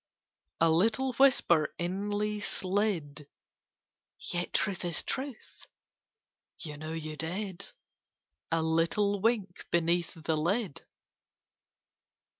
A 0.59 0.67
little 0.71 1.13
whisper 1.13 1.75
inly 1.77 2.39
slid, 2.39 3.27
"Yet 4.17 4.51
truth 4.51 4.83
is 4.83 5.03
truth: 5.03 5.67
you 6.57 6.75
know 6.75 6.93
you 6.93 7.15
did." 7.15 7.69
A 8.51 8.63
little 8.63 9.21
wink 9.21 9.63
beneath 9.69 10.15
the 10.15 10.35
lid. 10.37 10.87